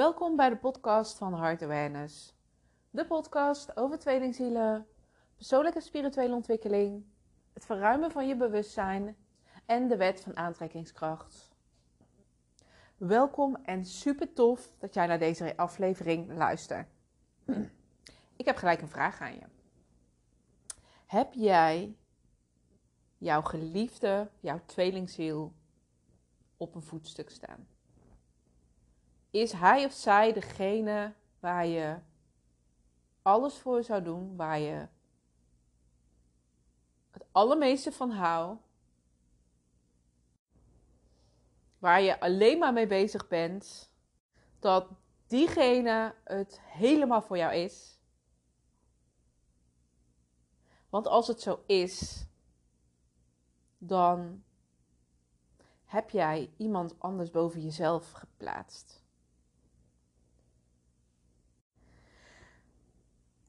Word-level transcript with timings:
Welkom 0.00 0.36
bij 0.36 0.48
de 0.48 0.56
podcast 0.56 1.18
van 1.18 1.34
Heart 1.34 1.62
Awareness. 1.62 2.34
De 2.90 3.06
podcast 3.06 3.76
over 3.76 3.98
tweelingzielen, 3.98 4.86
persoonlijke 5.36 5.80
spirituele 5.80 6.34
ontwikkeling, 6.34 7.04
het 7.52 7.64
verruimen 7.64 8.10
van 8.10 8.28
je 8.28 8.36
bewustzijn 8.36 9.16
en 9.66 9.88
de 9.88 9.96
wet 9.96 10.20
van 10.20 10.36
aantrekkingskracht. 10.36 11.50
Welkom 12.96 13.56
en 13.56 13.84
super 13.84 14.32
tof 14.32 14.72
dat 14.78 14.94
jij 14.94 15.06
naar 15.06 15.18
deze 15.18 15.56
aflevering 15.56 16.36
luistert. 16.36 16.88
Ik 18.36 18.46
heb 18.46 18.56
gelijk 18.56 18.80
een 18.80 18.88
vraag 18.88 19.20
aan 19.20 19.34
je. 19.34 19.46
Heb 21.06 21.32
jij 21.32 21.96
jouw 23.18 23.42
geliefde, 23.42 24.30
jouw 24.40 24.60
tweelingziel 24.66 25.52
op 26.56 26.74
een 26.74 26.82
voetstuk 26.82 27.30
staan? 27.30 27.66
Is 29.30 29.52
hij 29.52 29.84
of 29.84 29.92
zij 29.92 30.32
degene 30.32 31.14
waar 31.40 31.66
je 31.66 31.98
alles 33.22 33.58
voor 33.58 33.84
zou 33.84 34.02
doen, 34.02 34.36
waar 34.36 34.58
je 34.58 34.88
het 37.10 37.24
allermeeste 37.32 37.92
van 37.92 38.10
houdt, 38.10 38.62
waar 41.78 42.00
je 42.00 42.20
alleen 42.20 42.58
maar 42.58 42.72
mee 42.72 42.86
bezig 42.86 43.28
bent, 43.28 43.92
dat 44.58 44.88
diegene 45.26 46.14
het 46.24 46.60
helemaal 46.60 47.22
voor 47.22 47.36
jou 47.36 47.54
is? 47.54 47.98
Want 50.88 51.06
als 51.06 51.26
het 51.26 51.40
zo 51.40 51.62
is, 51.66 52.26
dan 53.78 54.44
heb 55.84 56.10
jij 56.10 56.52
iemand 56.56 57.00
anders 57.00 57.30
boven 57.30 57.60
jezelf 57.60 58.10
geplaatst. 58.10 58.99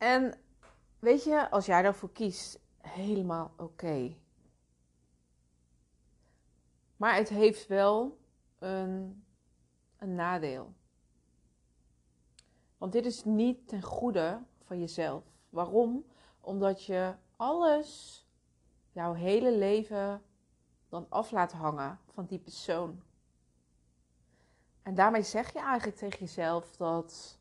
En 0.01 0.33
weet 0.99 1.23
je, 1.23 1.49
als 1.49 1.65
jij 1.65 1.81
daarvoor 1.81 2.11
kiest, 2.11 2.59
helemaal 2.77 3.53
oké. 3.57 4.15
Maar 6.97 7.15
het 7.15 7.29
heeft 7.29 7.67
wel 7.67 8.17
een, 8.59 9.23
een 9.97 10.15
nadeel. 10.15 10.73
Want 12.77 12.91
dit 12.91 13.05
is 13.05 13.23
niet 13.23 13.67
ten 13.67 13.81
goede 13.81 14.41
van 14.63 14.79
jezelf. 14.79 15.23
Waarom? 15.49 16.05
Omdat 16.39 16.83
je 16.83 17.15
alles, 17.35 18.25
jouw 18.91 19.13
hele 19.13 19.57
leven, 19.57 20.21
dan 20.89 21.05
af 21.09 21.31
laat 21.31 21.51
hangen 21.51 21.99
van 22.05 22.25
die 22.25 22.39
persoon. 22.39 23.01
En 24.81 24.95
daarmee 24.95 25.23
zeg 25.23 25.53
je 25.53 25.59
eigenlijk 25.59 25.97
tegen 25.97 26.19
jezelf 26.19 26.75
dat, 26.75 27.39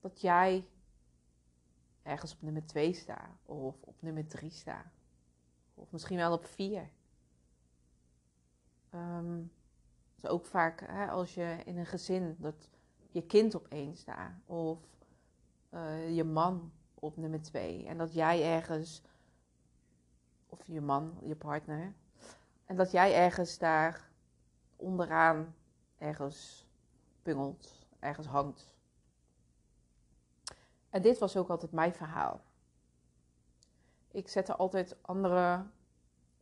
dat 0.00 0.20
jij 0.20 0.66
ergens 2.06 2.32
op 2.32 2.42
nummer 2.42 2.66
2 2.66 2.92
sta, 2.92 3.36
of 3.42 3.82
op 3.82 4.02
nummer 4.02 4.26
3 4.26 4.50
sta, 4.50 4.92
of 5.74 5.92
misschien 5.92 6.16
wel 6.16 6.32
op 6.32 6.46
4. 6.46 6.90
Um, 8.94 9.52
dat 10.14 10.24
is 10.24 10.30
ook 10.30 10.46
vaak 10.46 10.80
hè, 10.86 11.06
als 11.06 11.34
je 11.34 11.62
in 11.64 11.78
een 11.78 11.86
gezin 11.86 12.36
dat 12.38 12.68
je 13.10 13.26
kind 13.26 13.54
op 13.54 13.66
1 13.68 13.96
staat, 13.96 14.32
of 14.46 14.78
uh, 15.70 16.16
je 16.16 16.24
man 16.24 16.72
op 16.94 17.16
nummer 17.16 17.42
2, 17.42 17.86
en 17.86 17.98
dat 17.98 18.14
jij 18.14 18.54
ergens 18.54 19.02
of 20.46 20.66
je 20.66 20.80
man, 20.80 21.18
je 21.22 21.36
partner. 21.36 21.94
En 22.64 22.76
dat 22.76 22.90
jij 22.90 23.14
ergens 23.14 23.58
daar 23.58 24.10
onderaan 24.76 25.54
ergens 25.98 26.66
pungelt, 27.22 27.86
ergens 27.98 28.26
hangt. 28.26 28.75
En 30.96 31.02
dit 31.02 31.18
was 31.18 31.36
ook 31.36 31.48
altijd 31.48 31.72
mijn 31.72 31.94
verhaal. 31.94 32.40
Ik 34.10 34.28
zette 34.28 34.56
altijd 34.56 34.96
anderen 35.02 35.72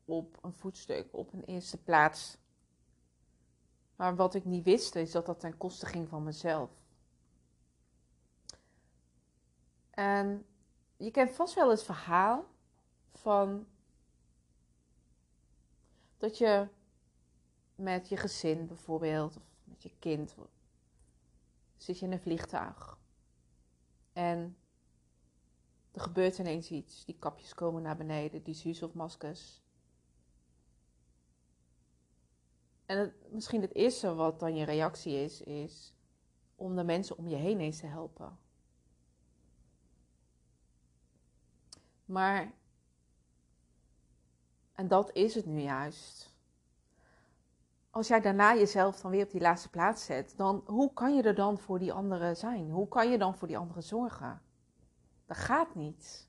op 0.04 0.38
een 0.42 0.52
voetstuk, 0.52 1.08
op 1.10 1.32
een 1.32 1.44
eerste 1.44 1.82
plaats. 1.82 2.38
Maar 3.96 4.16
wat 4.16 4.34
ik 4.34 4.44
niet 4.44 4.64
wist, 4.64 4.94
is 4.94 5.10
dat 5.10 5.26
dat 5.26 5.40
ten 5.40 5.56
koste 5.56 5.86
ging 5.86 6.08
van 6.08 6.22
mezelf. 6.22 6.70
En 9.90 10.46
je 10.96 11.10
kent 11.10 11.30
vast 11.30 11.54
wel 11.54 11.70
het 11.70 11.82
verhaal 11.82 12.44
van 13.12 13.66
dat 16.16 16.38
je 16.38 16.68
met 17.74 18.08
je 18.08 18.16
gezin 18.16 18.66
bijvoorbeeld, 18.66 19.36
of 19.36 19.42
met 19.64 19.82
je 19.82 19.92
kind, 19.98 20.34
zit 21.76 21.98
je 21.98 22.06
in 22.06 22.12
een 22.12 22.20
vliegtuig. 22.20 23.02
En 24.14 24.56
er 25.92 26.00
gebeurt 26.00 26.38
ineens 26.38 26.70
iets. 26.70 27.04
Die 27.04 27.18
kapjes 27.18 27.54
komen 27.54 27.82
naar 27.82 27.96
beneden, 27.96 28.42
die 28.42 28.54
zus 28.54 28.82
of 28.82 28.94
maskers. 28.94 29.62
En 32.86 32.98
het, 32.98 33.32
misschien 33.32 33.60
het 33.60 33.74
eerste 33.74 34.14
wat 34.14 34.40
dan 34.40 34.56
je 34.56 34.64
reactie 34.64 35.14
is, 35.14 35.40
is 35.40 35.94
om 36.56 36.76
de 36.76 36.84
mensen 36.84 37.18
om 37.18 37.28
je 37.28 37.36
heen 37.36 37.60
eens 37.60 37.78
te 37.78 37.86
helpen. 37.86 38.38
Maar 42.04 42.54
en 44.74 44.88
dat 44.88 45.12
is 45.12 45.34
het 45.34 45.46
nu 45.46 45.60
juist. 45.60 46.33
Als 47.94 48.08
jij 48.08 48.20
daarna 48.20 48.54
jezelf 48.54 49.00
dan 49.00 49.10
weer 49.10 49.24
op 49.24 49.30
die 49.30 49.40
laatste 49.40 49.70
plaats 49.70 50.04
zet, 50.04 50.36
dan 50.36 50.62
hoe 50.66 50.92
kan 50.92 51.14
je 51.14 51.22
er 51.22 51.34
dan 51.34 51.58
voor 51.58 51.78
die 51.78 51.92
anderen 51.92 52.36
zijn? 52.36 52.70
Hoe 52.70 52.88
kan 52.88 53.10
je 53.10 53.18
dan 53.18 53.36
voor 53.36 53.48
die 53.48 53.58
anderen 53.58 53.82
zorgen? 53.82 54.42
Dat 55.26 55.36
gaat 55.36 55.74
niet. 55.74 56.28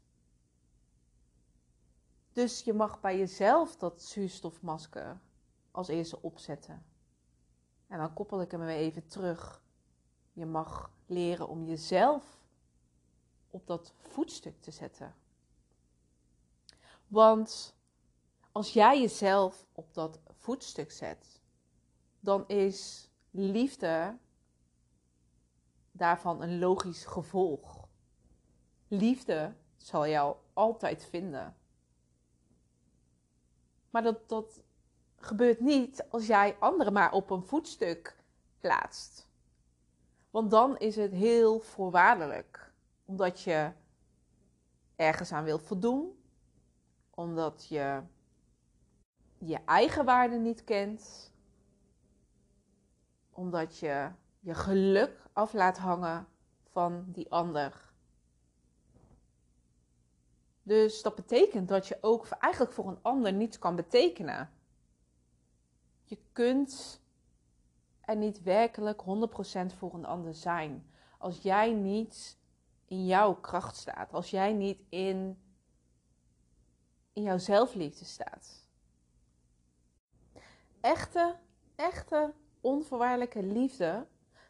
Dus 2.32 2.62
je 2.62 2.74
mag 2.74 3.00
bij 3.00 3.18
jezelf 3.18 3.76
dat 3.76 4.02
zuurstofmasker 4.02 5.20
als 5.72 5.88
eerste 5.88 6.22
opzetten. 6.22 6.86
En 7.88 7.98
dan 7.98 8.14
koppel 8.14 8.42
ik 8.42 8.52
hem 8.52 8.60
weer 8.60 8.76
even 8.76 9.08
terug. 9.08 9.62
Je 10.34 10.46
mag 10.46 10.92
leren 11.06 11.48
om 11.48 11.66
jezelf 11.66 12.40
op 13.50 13.68
dat 13.68 13.94
voetstuk 13.98 14.62
te 14.62 14.72
zetten. 14.72 15.16
Want 17.08 17.76
als 18.52 18.74
jij 18.74 19.02
jezelf 19.02 19.66
op 19.72 19.94
dat 19.94 20.20
voetstuk 20.32 20.92
zet, 20.92 21.35
dan 22.26 22.48
is 22.48 23.10
liefde 23.32 24.18
daarvan 25.92 26.42
een 26.42 26.60
logisch 26.60 27.06
gevolg. 27.06 27.88
Liefde 28.88 29.54
zal 29.76 30.08
jou 30.08 30.36
altijd 30.54 31.06
vinden. 31.06 31.56
Maar 33.90 34.04
dat, 34.04 34.30
dat 34.30 34.64
gebeurt 35.16 35.60
niet 35.60 36.06
als 36.10 36.28
jij 36.28 36.56
anderen 36.60 36.94
maar 36.94 37.12
op 37.12 37.30
een 37.30 37.44
voetstuk 37.44 38.24
plaatst. 38.60 39.28
Want 40.30 40.52
dan 40.52 40.78
is 40.78 40.96
het 40.96 41.12
heel 41.12 41.60
voorwaardelijk. 41.60 42.74
Omdat 43.06 43.42
je 43.42 43.72
ergens 44.96 45.32
aan 45.32 45.44
wilt 45.44 45.64
voldoen. 45.64 46.20
Omdat 47.10 47.68
je 47.68 48.02
je 49.38 49.60
eigen 49.66 50.06
waarde 50.06 50.36
niet 50.36 50.64
kent, 50.64 51.34
omdat 53.36 53.78
je 53.78 54.12
je 54.40 54.54
geluk 54.54 55.24
af 55.34 55.54
laat 55.54 55.78
hangen 55.78 56.28
van 56.64 57.06
die 57.08 57.32
ander. 57.32 57.94
Dus 60.64 61.02
dat 61.02 61.16
betekent 61.16 61.68
dat 61.68 61.88
je 61.88 61.98
ook 62.02 62.28
eigenlijk 62.28 62.74
voor 62.74 62.88
een 62.88 63.02
ander 63.02 63.34
niets 63.34 63.60
kan 63.60 63.76
betekenen. 63.76 64.50
Je 66.04 66.18
kunt 66.32 67.02
er 68.02 68.16
niet 68.16 68.44
werkelijk 68.44 69.02
100% 69.02 69.78
voor 69.78 69.94
een 69.94 70.06
ander 70.06 70.34
zijn. 70.34 70.90
Als 71.18 71.42
jij 71.42 71.74
niet 71.74 72.38
in 72.86 73.06
jouw 73.06 73.36
kracht 73.36 73.76
staat. 73.76 74.14
Als 74.14 74.30
jij 74.30 74.54
niet 74.54 74.82
in, 74.90 75.42
in 77.14 77.24
jouw 77.24 77.38
zelfliefde 77.38 78.06
staat 78.06 78.66
echte, 80.86 81.36
echte 81.76 82.34
onvoorwaardelijke 82.66 83.44
liefde 83.44 84.08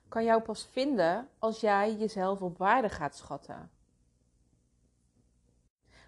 kan 0.08 0.24
jou 0.24 0.42
pas 0.42 0.66
vinden 0.66 1.30
als 1.40 1.60
jij 1.60 1.96
jezelf 1.96 2.42
op 2.42 2.58
waarde 2.58 2.90
gaat 2.90 3.16
schatten. 3.16 3.72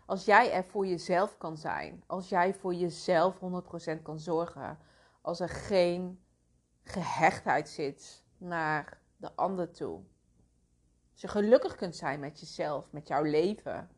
Als 0.06 0.26
jij 0.26 0.52
er 0.52 0.64
voor 0.64 0.88
jezelf 0.88 1.38
kan 1.38 1.58
zijn, 1.58 2.04
als 2.06 2.30
jij 2.30 2.54
voor 2.54 2.74
jezelf 2.74 3.36
100% 3.36 4.02
kan 4.02 4.20
zorgen, 4.20 4.78
als 5.22 5.40
er 5.40 5.50
geen 5.50 6.20
gehechtheid 6.84 7.70
zit 7.70 8.24
naar 8.38 9.02
de 9.18 9.36
ander 9.36 9.72
toe. 9.72 10.04
Als 11.12 11.22
je 11.22 11.28
gelukkig 11.28 11.76
kunt 11.76 11.96
zijn 11.96 12.20
met 12.20 12.40
jezelf, 12.40 12.92
met 12.92 13.08
jouw 13.08 13.24
leven, 13.24 13.90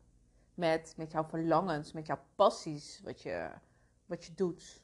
met, 0.54 0.94
met 0.96 1.12
jouw 1.12 1.24
verlangens, 1.24 1.92
met 1.92 2.06
jouw 2.06 2.20
passies, 2.34 3.00
wat 3.04 3.22
je, 3.22 3.50
wat 4.06 4.24
je 4.24 4.34
doet. 4.34 4.82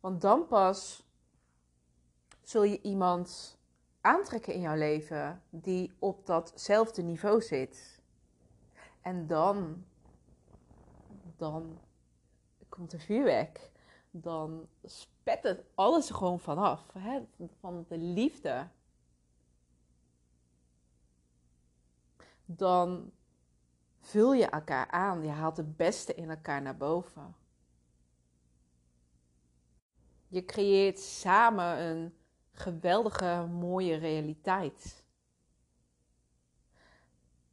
Want 0.00 0.20
dan 0.20 0.46
pas 0.46 1.06
zul 2.42 2.62
je 2.62 2.80
iemand 2.80 3.58
aantrekken 4.00 4.54
in 4.54 4.60
jouw 4.60 4.76
leven 4.76 5.42
die 5.50 5.92
op 5.98 6.26
datzelfde 6.26 7.02
niveau 7.02 7.42
zit. 7.42 8.00
En 9.00 9.26
dan, 9.26 9.84
dan 11.36 11.78
komt 12.68 12.90
de 12.90 12.98
vuurwerk. 12.98 13.70
Dan 14.10 14.68
spet 14.84 15.42
het 15.42 15.64
alles 15.74 16.08
er 16.08 16.14
gewoon 16.14 16.40
vanaf. 16.40 16.92
Hè? 16.98 17.20
Van 17.60 17.84
de 17.88 17.98
liefde. 17.98 18.68
Dan 22.44 23.12
vul 24.00 24.32
je 24.32 24.46
elkaar 24.46 24.90
aan. 24.90 25.22
Je 25.22 25.28
haalt 25.28 25.56
het 25.56 25.76
beste 25.76 26.14
in 26.14 26.30
elkaar 26.30 26.62
naar 26.62 26.76
boven. 26.76 27.34
Je 30.30 30.44
creëert 30.44 30.98
samen 30.98 31.78
een 31.78 32.14
geweldige, 32.52 33.46
mooie 33.50 33.96
realiteit. 33.96 35.04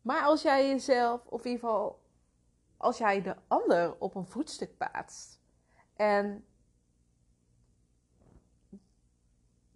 Maar 0.02 0.24
als 0.24 0.42
jij 0.42 0.68
jezelf, 0.68 1.26
of 1.26 1.46
in 1.46 1.52
ieder 1.52 1.68
geval 1.68 2.02
als 2.78 2.98
jij 2.98 3.22
de 3.22 3.36
ander 3.48 4.00
op 4.00 4.16
een 4.16 4.26
voetstuk 4.26 4.78
plaatst 4.78 5.42
en 5.94 6.46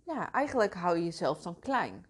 ja, 0.04 0.31
eigenlijk 0.31 0.74
hou 0.74 0.97
je 0.97 1.04
jezelf 1.04 1.42
dan 1.42 1.59
klein. 1.59 2.06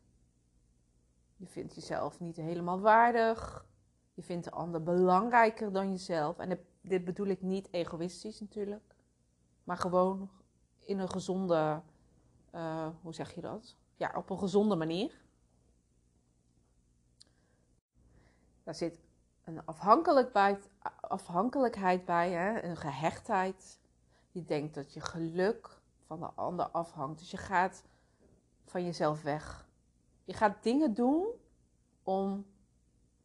Je 1.36 1.48
vindt 1.48 1.76
jezelf 1.76 2.20
niet 2.20 2.36
helemaal 2.36 2.80
waardig. 2.80 3.66
Je 4.14 4.24
vindt 4.24 4.46
de 4.46 4.52
ander 4.52 4.84
belangrijker 4.84 5.72
dan 5.72 5.90
jezelf. 5.90 6.38
En 6.38 6.66
dit 6.82 7.06
bedoel 7.06 7.28
ik 7.28 7.42
niet 7.42 7.68
egoïstisch 7.74 8.40
natuurlijk, 8.40 8.96
maar 9.64 9.78
gewoon 9.78 10.30
in 10.86 11.00
een 11.00 11.10
gezonde, 11.10 11.81
uh, 12.56 12.88
hoe 13.01 13.13
zeg 13.13 13.36
je 13.36 13.42
dat? 13.42 13.75
Ja, 13.95 14.12
op 14.16 14.30
een 14.30 14.39
gezonde 14.39 14.75
manier. 14.75 15.22
Daar 18.63 18.75
zit 18.75 19.00
een 19.44 19.66
afhankelijkheid, 19.66 20.69
afhankelijkheid 21.00 22.06
bij, 22.06 22.31
hè? 22.31 22.63
een 22.63 22.78
gehechtheid. 22.78 23.80
Je 24.31 24.45
denkt 24.45 24.75
dat 24.75 24.94
je 24.94 25.01
geluk 25.01 25.81
van 26.06 26.19
de 26.19 26.30
ander 26.36 26.69
afhangt. 26.69 27.19
Dus 27.19 27.31
je 27.31 27.38
gaat 27.38 27.84
van 28.66 28.86
jezelf 28.86 29.22
weg. 29.22 29.68
Je 30.24 30.34
gaat 30.34 30.63
dingen 30.63 30.94
doen 30.94 31.27
om 32.04 32.45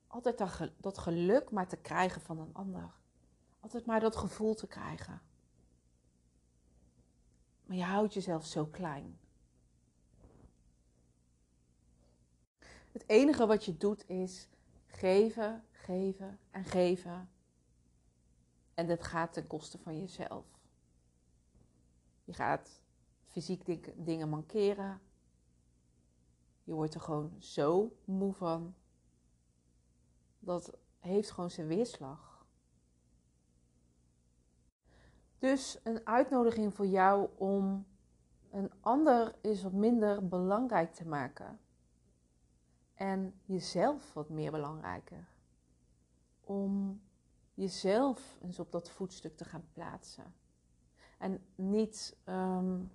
altijd 0.07 0.39
dat 0.77 0.99
geluk 0.99 1.51
maar 1.51 1.69
te 1.69 1.77
krijgen 1.77 2.21
van 2.21 2.39
een 2.39 2.55
ander. 2.55 2.91
Altijd 3.61 3.87
maar 3.87 4.01
dat 4.01 4.17
gevoel 4.17 4.55
te 4.55 4.67
krijgen. 4.67 5.21
Maar 7.67 7.77
je 7.77 7.85
houdt 7.85 8.15
jezelf 8.15 8.47
zo 8.47 8.67
klein. 8.67 9.19
Het 12.93 13.05
enige 13.07 13.47
wat 13.47 13.65
je 13.65 13.77
doet 13.77 14.09
is 14.09 14.49
geven, 14.87 15.65
geven 15.71 16.39
en 16.51 16.65
geven. 16.65 17.31
En 18.75 18.87
dat 18.87 19.05
gaat 19.05 19.33
ten 19.33 19.47
koste 19.47 19.79
van 19.79 20.01
jezelf. 20.01 20.45
Je 22.25 22.33
gaat 22.33 22.81
fysiek 23.25 23.93
dingen 24.07 24.29
mankeren. 24.29 25.01
Je 26.65 26.73
wordt 26.73 26.95
er 26.95 27.01
gewoon 27.01 27.37
zo 27.39 27.97
moe 28.05 28.35
van. 28.35 28.75
Dat 30.39 30.79
heeft 30.99 31.31
gewoon 31.31 31.51
zijn 31.51 31.67
weerslag. 31.67 32.36
Dus 35.39 35.79
een 35.83 36.07
uitnodiging 36.07 36.75
voor 36.75 36.87
jou 36.87 37.29
om 37.37 37.87
een 38.51 38.73
ander 38.81 39.35
eens 39.41 39.63
wat 39.63 39.73
minder 39.73 40.29
belangrijk 40.29 40.95
te 40.95 41.07
maken. 41.07 41.61
En 42.95 43.41
jezelf 43.45 44.13
wat 44.15 44.29
meer 44.29 44.51
belangrijker. 44.51 45.29
Om 46.41 47.01
jezelf 47.55 48.39
eens 48.43 48.59
op 48.59 48.73
dat 48.73 48.91
voetstuk 48.91 49.37
te 49.37 49.45
gaan 49.45 49.69
plaatsen. 49.73 50.35
En 51.19 51.45
niet 51.55 52.17
um, 52.25 52.91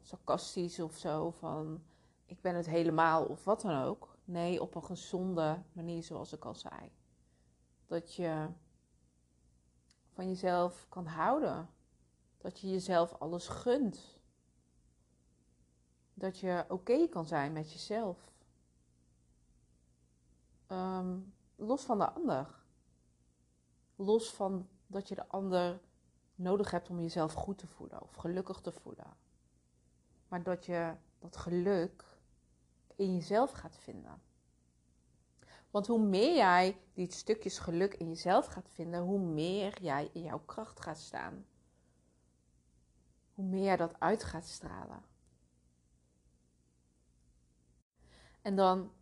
sarcastisch 0.00 0.80
of 0.80 0.96
zo 0.96 1.30
van 1.30 1.82
ik 2.26 2.40
ben 2.40 2.54
het 2.54 2.66
helemaal 2.66 3.24
of 3.24 3.44
wat 3.44 3.60
dan 3.60 3.82
ook. 3.82 4.16
Nee, 4.24 4.60
op 4.60 4.74
een 4.74 4.84
gezonde 4.84 5.62
manier 5.72 6.02
zoals 6.02 6.32
ik 6.32 6.44
al 6.44 6.54
zei. 6.54 6.90
Dat 7.86 8.14
je 8.14 8.48
van 10.16 10.28
jezelf 10.28 10.86
kan 10.88 11.06
houden. 11.06 11.68
Dat 12.38 12.60
je 12.60 12.70
jezelf 12.70 13.12
alles 13.12 13.48
gunt. 13.48 14.18
Dat 16.14 16.38
je 16.38 16.64
oké 16.68 17.08
kan 17.08 17.26
zijn 17.26 17.52
met 17.52 17.72
jezelf. 17.72 18.32
Ehm, 20.66 21.18
los 21.56 21.84
van 21.84 21.98
de 21.98 22.10
ander. 22.10 22.54
Los 23.96 24.34
van 24.34 24.68
dat 24.86 25.08
je 25.08 25.14
de 25.14 25.28
ander 25.28 25.80
nodig 26.34 26.70
hebt 26.70 26.90
om 26.90 27.00
jezelf 27.00 27.32
goed 27.32 27.58
te 27.58 27.66
voelen 27.66 28.02
of 28.02 28.14
gelukkig 28.14 28.60
te 28.60 28.72
voelen. 28.72 29.16
Maar 30.28 30.42
dat 30.42 30.64
je 30.64 30.94
dat 31.18 31.36
geluk 31.36 32.04
in 32.94 33.14
jezelf 33.14 33.50
gaat 33.50 33.76
vinden. 33.76 34.22
Want 35.70 35.86
hoe 35.86 36.00
meer 36.00 36.34
jij 36.34 36.80
die 36.92 37.12
stukjes 37.12 37.58
geluk 37.58 37.94
in 37.94 38.08
jezelf 38.08 38.46
gaat 38.46 38.68
vinden, 38.70 39.00
hoe 39.00 39.18
meer 39.20 39.82
jij 39.82 40.10
in 40.12 40.22
jouw 40.22 40.42
kracht 40.44 40.80
gaat 40.80 40.98
staan. 40.98 41.46
Hoe 43.34 43.44
meer 43.44 43.64
jij 43.64 43.76
dat 43.76 44.00
uit 44.00 44.24
gaat 44.24 44.46
stralen. 44.46 45.04
En 48.42 48.56
dan 48.56 48.92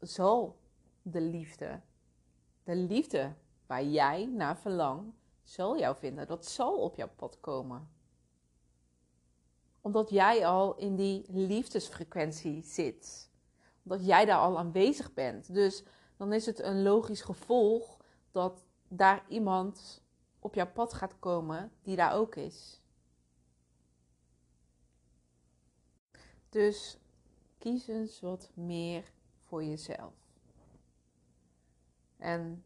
zal 0.00 0.58
de 1.02 1.20
liefde, 1.20 1.80
de 2.62 2.76
liefde 2.76 3.34
waar 3.66 3.84
jij 3.84 4.26
naar 4.26 4.58
verlangt, 4.58 5.16
zal 5.42 5.78
jou 5.78 5.96
vinden. 5.96 6.26
Dat 6.26 6.46
zal 6.46 6.76
op 6.76 6.96
jouw 6.96 7.10
pad 7.16 7.40
komen. 7.40 7.88
Omdat 9.80 10.10
jij 10.10 10.46
al 10.46 10.76
in 10.76 10.96
die 10.96 11.24
liefdesfrequentie 11.28 12.62
zit. 12.62 13.30
Omdat 13.82 14.06
jij 14.06 14.24
daar 14.24 14.38
al 14.38 14.58
aanwezig 14.58 15.12
bent. 15.12 15.54
Dus 15.54 15.84
dan 16.16 16.32
is 16.32 16.46
het 16.46 16.58
een 16.60 16.82
logisch 16.82 17.22
gevolg 17.22 17.96
dat 18.30 18.64
daar 18.88 19.24
iemand 19.28 20.02
op 20.38 20.54
jouw 20.54 20.72
pad 20.72 20.92
gaat 20.92 21.18
komen 21.18 21.72
die 21.82 21.96
daar 21.96 22.14
ook 22.14 22.34
is. 22.34 22.80
Dus 26.48 26.98
kies 27.58 27.88
eens 27.88 28.20
wat 28.20 28.50
meer 28.54 29.12
voor 29.40 29.64
jezelf. 29.64 30.14
En 32.16 32.64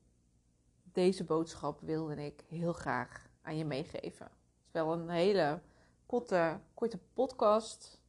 deze 0.93 1.25
boodschap 1.25 1.81
wilde 1.81 2.25
ik 2.25 2.45
heel 2.49 2.73
graag 2.73 3.29
aan 3.43 3.57
je 3.57 3.65
meegeven. 3.65 4.27
Het 4.27 4.67
is 4.67 4.73
wel 4.73 4.93
een 4.93 5.09
hele 5.09 5.61
korte, 6.07 6.61
korte 6.75 6.99
podcast, 7.13 8.01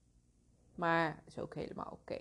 maar 0.76 1.24
is 1.26 1.40
ook 1.40 1.56
helemaal 1.56 1.92
oké. 1.92 2.18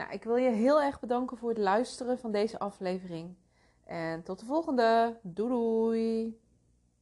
Nou, 0.00 0.12
ik 0.12 0.24
wil 0.24 0.36
je 0.36 0.50
heel 0.50 0.82
erg 0.82 1.00
bedanken 1.00 1.36
voor 1.36 1.48
het 1.48 1.58
luisteren 1.58 2.18
van 2.18 2.32
deze 2.32 2.58
aflevering. 2.58 3.36
En 3.84 4.22
tot 4.22 4.38
de 4.38 4.46
volgende. 4.46 5.18
Doei 5.22 5.48
doei! 5.48 6.40